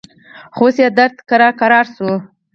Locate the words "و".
2.17-2.19